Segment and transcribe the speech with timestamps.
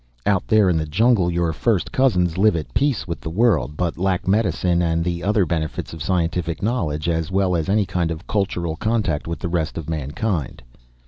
[0.25, 3.99] Out there in the jungle, your first cousins live at peace with the world, but
[3.99, 8.25] lack medicine and the other benefits of scientific knowledge, as well as any kind of
[8.25, 10.63] cultural contact with the rest of mankind.